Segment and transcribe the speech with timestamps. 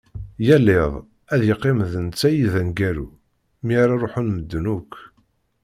[0.47, 0.93] Yal iḍ
[1.33, 3.07] ad yeqqim d netta i d aneggaru,
[3.65, 4.93] mi ara ruḥen medden akk.